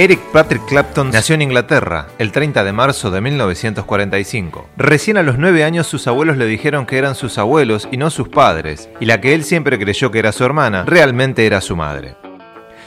[0.00, 4.66] Eric Patrick Clapton nació en Inglaterra el 30 de marzo de 1945.
[4.78, 8.08] Recién a los 9 años sus abuelos le dijeron que eran sus abuelos y no
[8.08, 11.76] sus padres, y la que él siempre creyó que era su hermana, realmente era su
[11.76, 12.16] madre.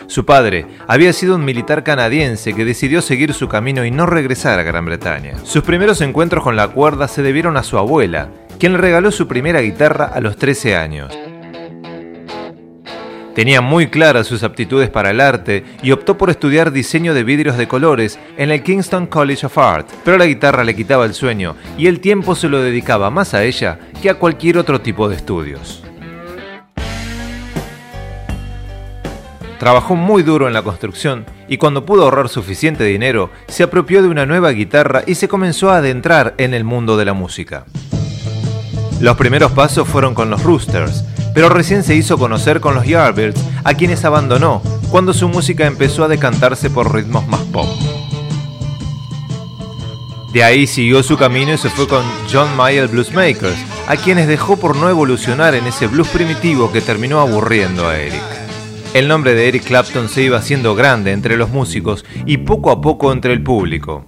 [0.08, 4.58] Su padre había sido un militar canadiense que decidió seguir su camino y no regresar
[4.58, 5.38] a Gran Bretaña.
[5.44, 9.28] Sus primeros encuentros con la cuerda se debieron a su abuela, quien le regaló su
[9.28, 11.16] primera guitarra a los 13 años.
[13.36, 17.58] Tenía muy claras sus aptitudes para el arte y optó por estudiar diseño de vidrios
[17.58, 21.56] de colores en el Kingston College of Art, pero la guitarra le quitaba el sueño
[21.78, 25.16] y el tiempo se lo dedicaba más a ella que a cualquier otro tipo de
[25.16, 25.84] estudios.
[29.58, 34.10] Trabajó muy duro en la construcción y cuando pudo ahorrar suficiente dinero, se apropió de
[34.10, 37.66] una nueva guitarra y se comenzó a adentrar en el mundo de la música.
[39.00, 43.42] Los primeros pasos fueron con los Roosters, pero recién se hizo conocer con los Yardbirds,
[43.64, 47.68] a quienes abandonó cuando su música empezó a decantarse por ritmos más pop.
[50.34, 54.58] De ahí siguió su camino y se fue con John Mayer Bluesmakers, a quienes dejó
[54.58, 58.22] por no evolucionar en ese blues primitivo que terminó aburriendo a Eric.
[58.94, 62.82] El nombre de Eric Clapton se iba haciendo grande entre los músicos y poco a
[62.82, 64.06] poco entre el público.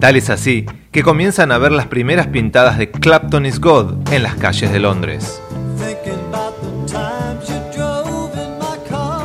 [0.00, 4.22] Tal es así que comienzan a ver las primeras pintadas de Clapton is God en
[4.22, 5.40] las calles de Londres.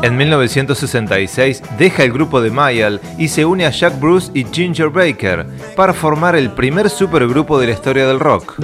[0.04, 4.90] En 1966 deja el grupo de Mayall y se une a Jack Bruce y Ginger
[4.90, 8.56] Baker para formar el primer supergrupo de la historia del rock.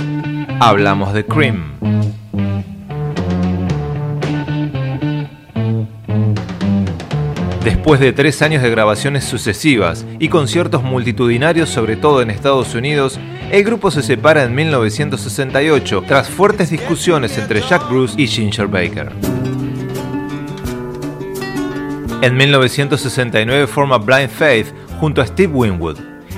[0.60, 1.74] Hablamos de Cream.
[7.64, 13.20] Después de tres años de grabaciones sucesivas y conciertos multitudinarios, sobre todo en Estados Unidos,
[13.52, 19.33] el grupo se separa en 1968 tras fuertes discusiones entre Jack Bruce y Ginger Baker.
[22.24, 24.68] En 1969 forma Blind Faith
[24.98, 25.98] junto a Steve Winwood.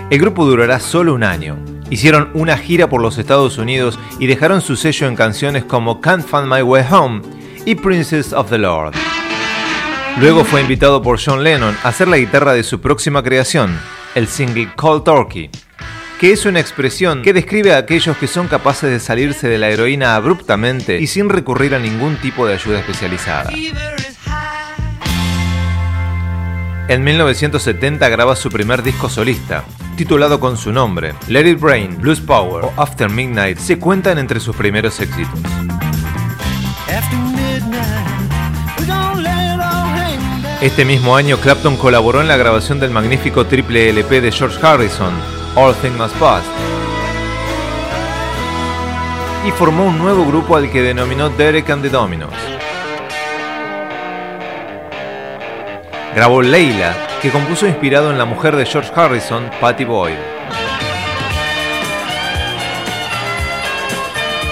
[0.10, 1.64] El grupo durará solo un año.
[1.92, 6.26] Hicieron una gira por los Estados Unidos y dejaron su sello en canciones como Can't
[6.26, 7.22] Find My Way Home
[7.68, 8.96] y Princess of the Lord.
[10.20, 13.80] Luego fue invitado por John Lennon a hacer la guitarra de su próxima creación,
[14.16, 15.52] el single Cold Turkey,
[16.20, 19.70] que es una expresión que describe a aquellos que son capaces de salirse de la
[19.70, 23.52] heroína abruptamente y sin recurrir a ningún tipo de ayuda especializada.
[26.88, 29.64] En 1970 graba su primer disco solista,
[29.98, 31.16] titulado con su nombre.
[31.28, 35.40] Let It Rain, Blues Power o After Midnight se cuentan entre sus primeros éxitos.
[40.62, 45.14] Este mismo año Clapton colaboró en la grabación del magnífico triple LP de George Harrison,
[45.56, 46.44] All Things Must Pass,
[49.48, 52.34] y formó un nuevo grupo al que denominó Derek and the Dominos.
[56.16, 60.16] Grabó Leila, que compuso inspirado en la mujer de George Harrison, Patty Boyd.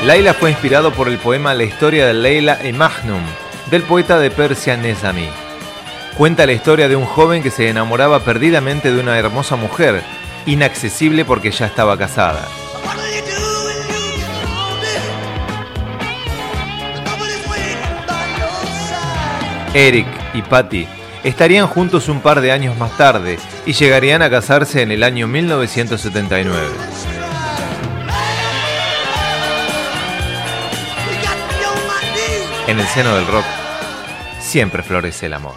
[0.06, 3.22] Leila fue inspirado por el poema La historia de Leila e Magnum,
[3.72, 5.29] del poeta de Persia Nezami.
[6.18, 10.03] Cuenta la historia de un joven que se enamoraba perdidamente de una hermosa mujer,
[10.45, 12.45] inaccesible porque ya estaba casada.
[19.74, 20.88] Eric y Patty
[21.23, 25.28] estarían juntos un par de años más tarde y llegarían a casarse en el año
[25.28, 26.59] 1979.
[32.67, 33.45] En el seno del rock
[34.39, 35.56] siempre florece el amor.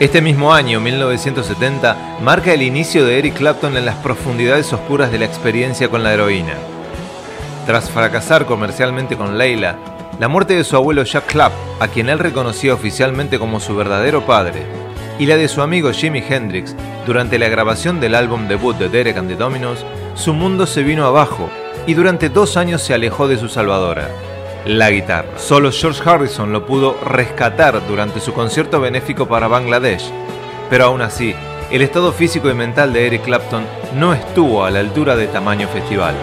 [0.00, 5.18] Este mismo año, 1970, marca el inicio de Eric Clapton en las profundidades oscuras de
[5.18, 6.54] la experiencia con la heroína.
[7.66, 9.76] Tras fracasar comercialmente con Leila,
[10.20, 14.26] la muerte de su abuelo Jack Clapp, a quien él reconocía oficialmente como su verdadero
[14.26, 14.66] padre,
[15.18, 16.76] y la de su amigo Jimi Hendrix
[17.06, 21.06] durante la grabación del álbum debut de Derek and the Dominos, su mundo se vino
[21.06, 21.48] abajo
[21.86, 24.10] y durante dos años se alejó de su salvadora,
[24.66, 25.38] la guitarra.
[25.38, 30.10] Solo George Harrison lo pudo rescatar durante su concierto benéfico para Bangladesh,
[30.68, 31.34] pero aún así,
[31.70, 33.64] el estado físico y mental de Eric Clapton
[33.96, 36.14] no estuvo a la altura de tamaño festival.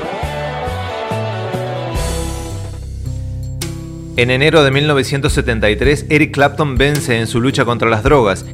[4.17, 8.45] En enero de 1973, Eric Clapton vence en su lucha contra las drogas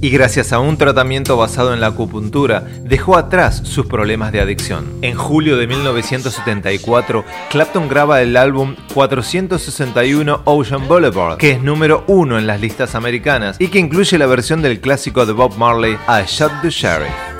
[0.00, 4.86] y gracias a un tratamiento basado en la acupuntura dejó atrás sus problemas de adicción.
[5.02, 12.36] En julio de 1974, Clapton graba el álbum 461 Ocean Boulevard, que es número uno
[12.36, 16.24] en las listas americanas y que incluye la versión del clásico de Bob Marley, I
[16.26, 17.33] Shot the Sheriff.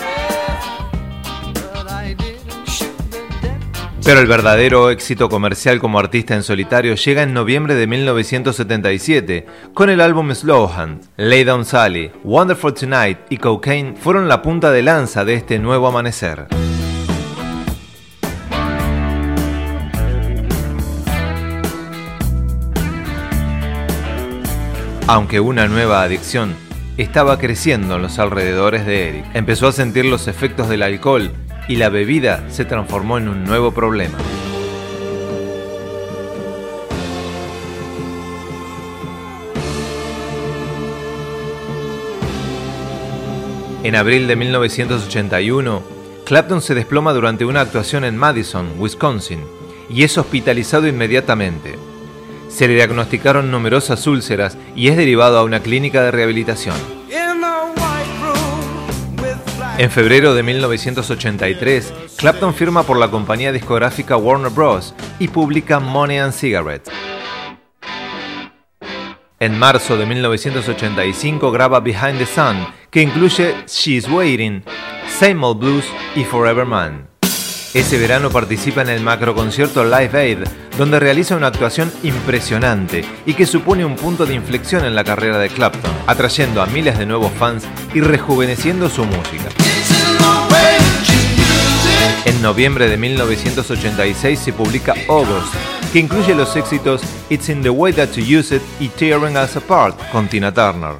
[4.04, 9.88] Pero el verdadero éxito comercial como artista en solitario llega en noviembre de 1977, con
[9.88, 11.00] el álbum Slowhand.
[11.16, 15.86] Lay Down Sally, Wonderful Tonight y Cocaine fueron la punta de lanza de este nuevo
[15.86, 16.48] amanecer.
[25.06, 26.54] Aunque una nueva adicción
[26.98, 29.24] estaba creciendo en los alrededores de Eric.
[29.32, 31.32] Empezó a sentir los efectos del alcohol
[31.68, 34.18] y la bebida se transformó en un nuevo problema.
[43.82, 45.82] En abril de 1981,
[46.24, 49.40] Clapton se desploma durante una actuación en Madison, Wisconsin,
[49.90, 51.74] y es hospitalizado inmediatamente.
[52.48, 57.03] Se le diagnosticaron numerosas úlceras y es derivado a una clínica de rehabilitación.
[59.76, 64.94] En febrero de 1983, Clapton firma por la compañía discográfica Warner Bros.
[65.18, 66.92] y publica Money and Cigarettes.
[69.40, 74.62] En marzo de 1985 graba Behind the Sun, que incluye She's Waiting,
[75.08, 75.84] Same Old Blues
[76.14, 77.08] y Forever Man.
[77.74, 80.38] Ese verano participa en el macroconcierto Live Aid,
[80.78, 85.38] donde realiza una actuación impresionante y que supone un punto de inflexión en la carrera
[85.38, 89.48] de Clapton, atrayendo a miles de nuevos fans y rejuveneciendo su música.
[92.24, 95.52] En noviembre de 1986 se publica August,
[95.92, 99.56] que incluye los éxitos It's in the Way That You Use It y Tearing Us
[99.56, 100.94] Apart con Tina Turner.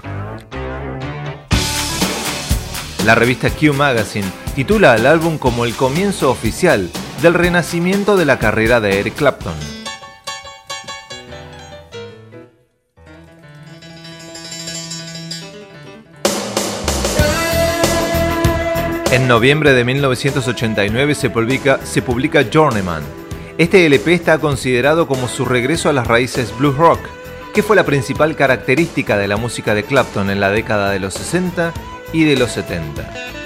[3.04, 6.88] La revista Q Magazine titula al álbum como el comienzo oficial
[7.20, 9.54] del renacimiento de la carrera de Eric Clapton.
[19.10, 23.02] En noviembre de 1989 se publica, se publica Journeyman.
[23.58, 27.00] Este LP está considerado como su regreso a las raíces blues rock,
[27.52, 31.14] que fue la principal característica de la música de Clapton en la década de los
[31.14, 31.72] 60
[32.12, 33.43] y de los 70.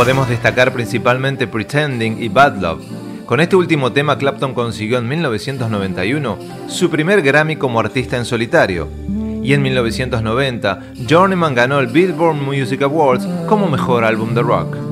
[0.00, 2.82] Podemos destacar principalmente Pretending y Bad Love.
[3.26, 6.38] Con este último tema Clapton consiguió en 1991
[6.68, 8.88] su primer Grammy como artista en solitario.
[9.42, 14.89] Y en 1990, Journeyman ganó el Billboard Music Awards como mejor álbum de rock.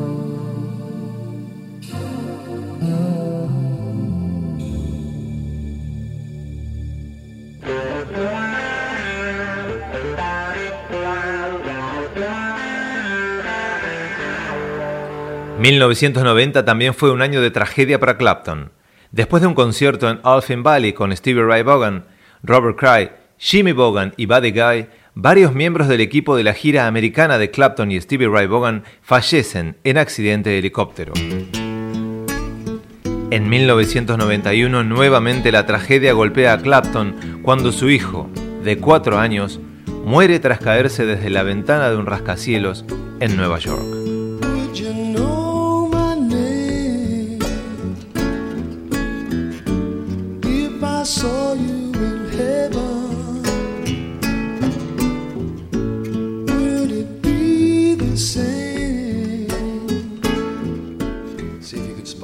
[15.58, 18.70] ...1990 también fue un año de tragedia para Clapton.
[19.10, 22.04] Después de un concierto en Alphin Valley con Stevie Ray Vaughan,
[22.42, 27.38] Robert Cray, Jimmy Vaughan y Buddy Guy, varios miembros del equipo de la gira americana
[27.38, 31.12] de Clapton y Stevie Ray Vaughan fallecen en accidente de helicóptero.
[33.30, 38.30] En 1991 nuevamente la tragedia golpea a Clapton cuando su hijo,
[38.62, 39.60] de cuatro años,
[40.04, 42.84] muere tras caerse desde la ventana de un rascacielos
[43.20, 43.97] en Nueva York.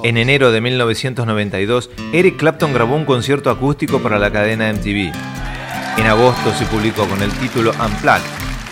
[0.04, 5.10] En enero de 1992, Eric Clapton grabó un concierto acústico para la cadena MTV.
[5.96, 8.20] En agosto se publicó con el título Unplugged,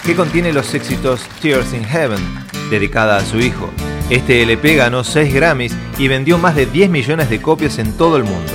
[0.05, 2.21] que contiene los éxitos Tears in Heaven,
[2.69, 3.71] dedicada a su hijo.
[4.11, 8.19] Este LP ganó 6 Grammys y vendió más de 10 millones de copias en todo
[8.19, 8.53] el mundo.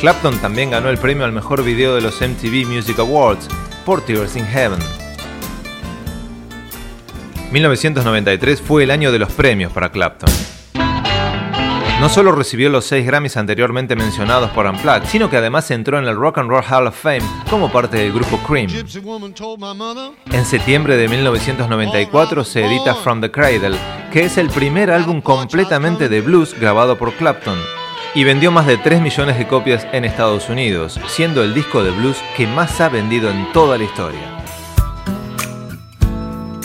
[0.00, 3.48] Clapton también ganó el premio al mejor video de los MTV Music Awards
[3.84, 4.80] por Tears in Heaven.
[7.50, 10.30] 1993 fue el año de los premios para Clapton.
[12.02, 16.04] No solo recibió los seis Grammys anteriormente mencionados por Unplugged, sino que además entró en
[16.04, 18.68] el Rock and Roll Hall of Fame como parte del grupo Cream.
[20.32, 23.78] En septiembre de 1994 se edita From the Cradle,
[24.12, 27.60] que es el primer álbum completamente de blues grabado por Clapton,
[28.16, 31.92] y vendió más de 3 millones de copias en Estados Unidos, siendo el disco de
[31.92, 34.42] blues que más ha vendido en toda la historia.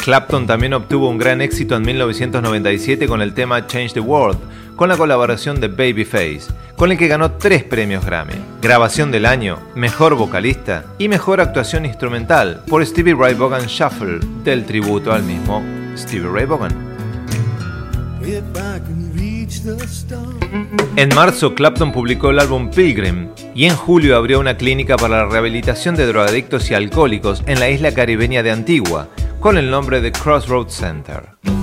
[0.04, 4.40] Clapton también obtuvo un gran éxito en 1997 con el tema Change the World,
[4.78, 8.36] con la colaboración de Babyface, con el que ganó tres premios Grammy.
[8.62, 14.66] Grabación del año, Mejor Vocalista y Mejor Actuación Instrumental por Stevie Ray Vaughan Shuffle, del
[14.66, 15.62] tributo al mismo
[15.98, 16.88] Stevie Ray Vaughan.
[20.96, 25.26] En marzo, Clapton publicó el álbum Pilgrim y en julio abrió una clínica para la
[25.26, 29.08] rehabilitación de drogadictos y alcohólicos en la isla caribeña de Antigua,
[29.40, 31.57] con el nombre de Crossroads Center.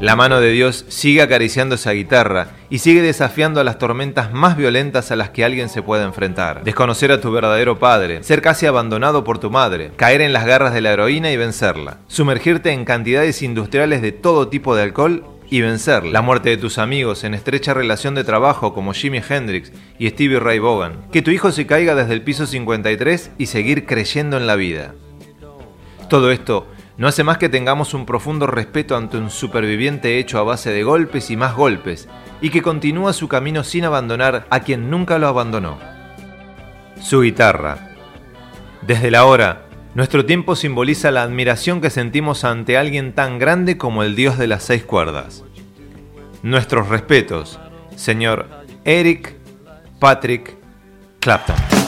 [0.00, 4.56] La mano de Dios sigue acariciando esa guitarra y sigue desafiando a las tormentas más
[4.56, 6.62] violentas a las que alguien se puede enfrentar.
[6.62, 10.72] Desconocer a tu verdadero padre, ser casi abandonado por tu madre, caer en las garras
[10.72, 15.62] de la heroína y vencerla, sumergirte en cantidades industriales de todo tipo de alcohol y
[15.62, 16.12] vencerla.
[16.12, 20.38] La muerte de tus amigos en estrecha relación de trabajo como Jimi Hendrix y Stevie
[20.38, 21.10] Ray Vaughan.
[21.10, 24.94] Que tu hijo se caiga desde el piso 53 y seguir creyendo en la vida.
[26.08, 30.42] Todo esto no hace más que tengamos un profundo respeto ante un superviviente hecho a
[30.42, 32.08] base de golpes y más golpes,
[32.40, 35.78] y que continúa su camino sin abandonar a quien nunca lo abandonó.
[37.00, 37.94] Su guitarra.
[38.82, 44.02] Desde la hora, nuestro tiempo simboliza la admiración que sentimos ante alguien tan grande como
[44.02, 45.44] el dios de las seis cuerdas.
[46.42, 47.60] Nuestros respetos,
[47.94, 48.48] señor
[48.84, 49.36] Eric
[50.00, 50.56] Patrick
[51.20, 51.87] Clapton.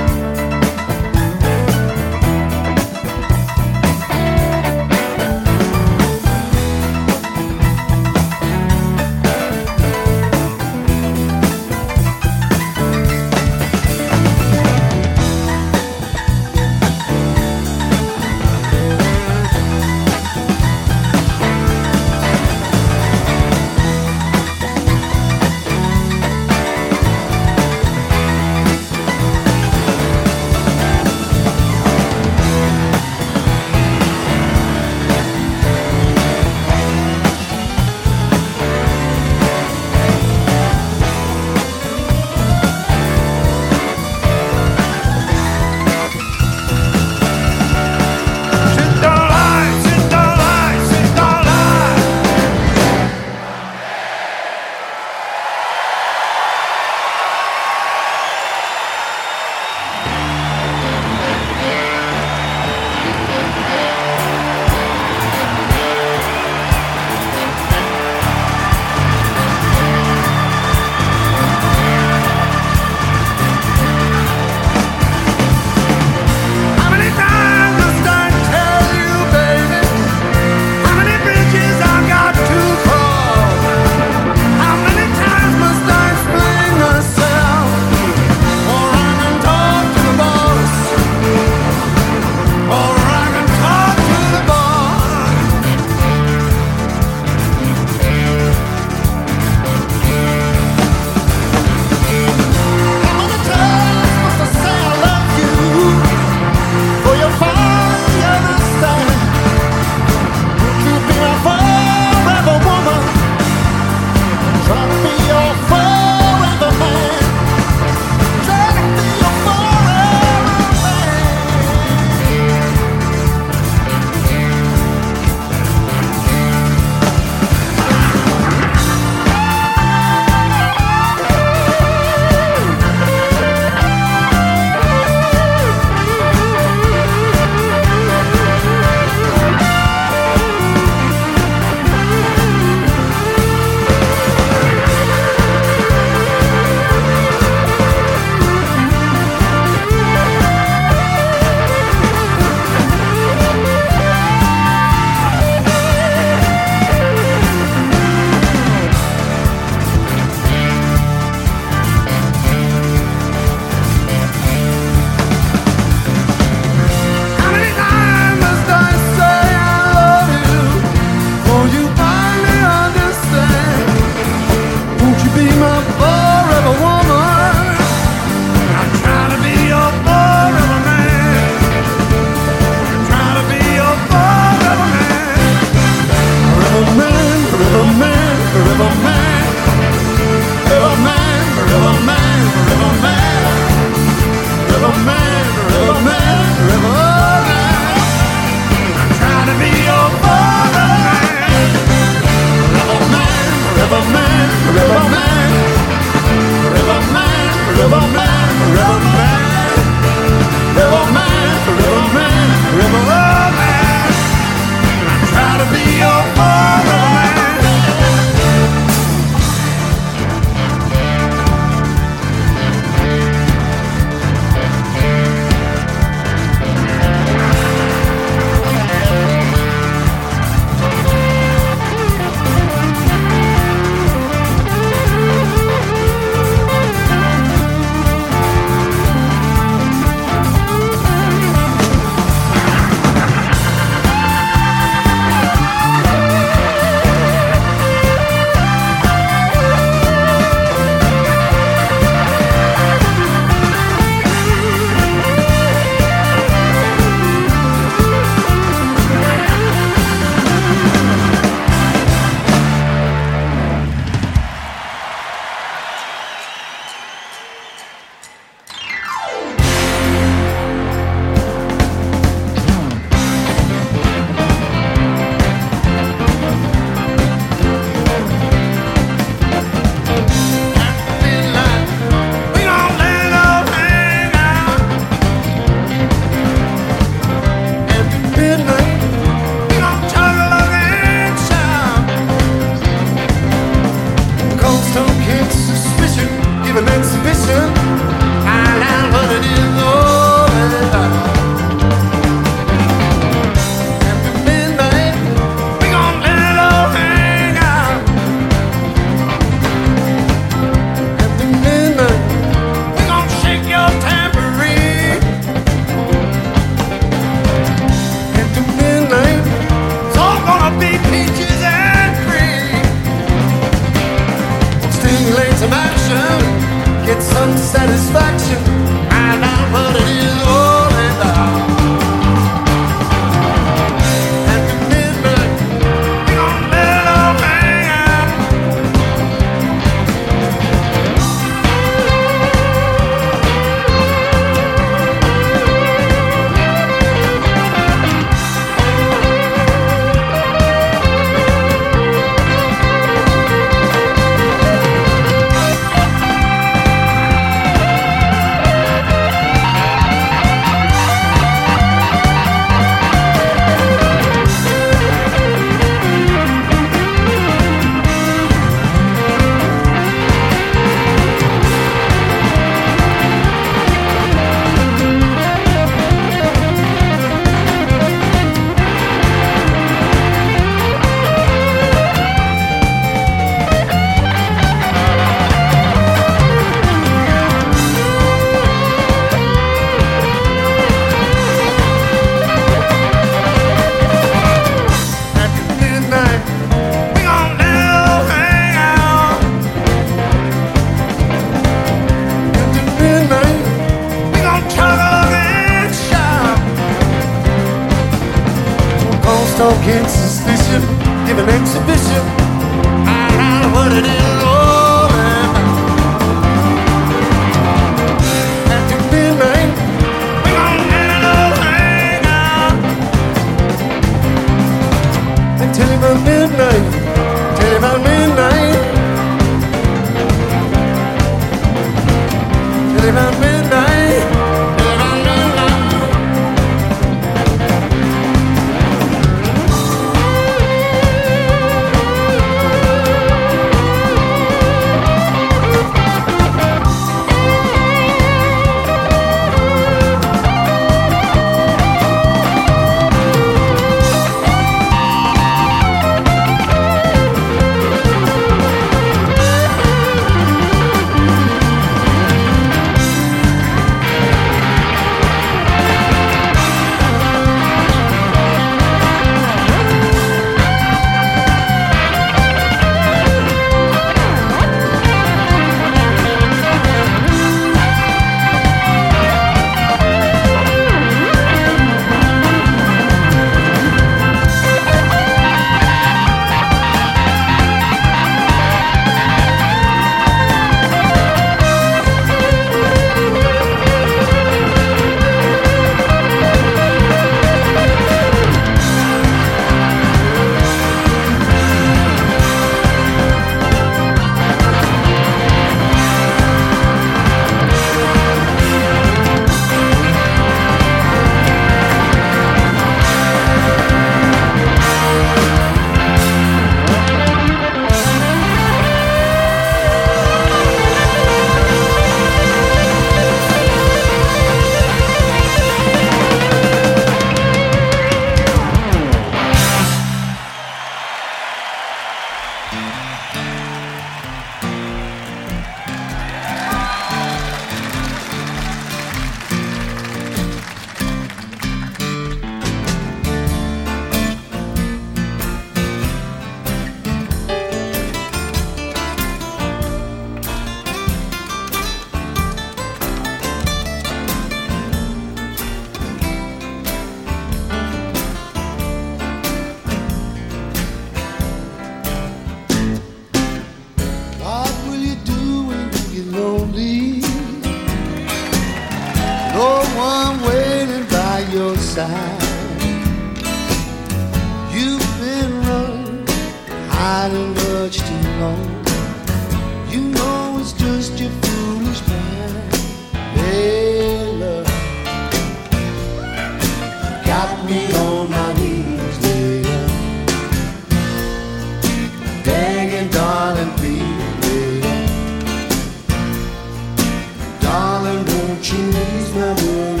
[598.71, 600.00] she leaves.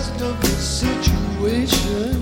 [0.00, 2.19] Best of the situation.